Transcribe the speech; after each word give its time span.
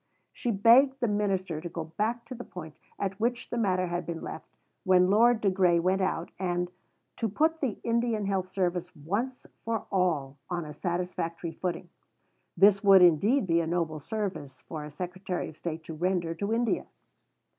She 0.33 0.49
begged 0.49 0.99
the 0.99 1.07
minister 1.07 1.61
to 1.61 1.69
go 1.69 1.83
back 1.83 2.25
to 2.25 2.33
the 2.33 2.43
point 2.43 2.75
at 2.97 3.19
which 3.19 3.51
the 3.51 3.57
matter 3.59 3.85
had 3.85 4.03
been 4.03 4.19
left 4.23 4.49
when 4.83 5.11
Lord 5.11 5.41
de 5.41 5.51
Grey 5.51 5.79
went 5.79 6.01
out, 6.01 6.31
and 6.39 6.71
"to 7.17 7.29
put 7.29 7.61
the 7.61 7.77
Indian 7.83 8.25
Health 8.25 8.49
Service 8.49 8.95
once 8.95 9.45
for 9.63 9.85
all 9.91 10.39
on 10.49 10.65
a 10.65 10.73
satisfactory 10.73 11.51
footing. 11.51 11.89
This 12.57 12.83
would 12.83 13.03
indeed 13.03 13.45
be 13.45 13.61
a 13.61 13.67
noble 13.67 13.99
service 13.99 14.63
for 14.63 14.83
a 14.83 14.89
Secretary 14.89 15.47
of 15.49 15.57
State 15.57 15.83
to 15.83 15.93
render 15.93 16.33
to 16.33 16.51
India." 16.51 16.87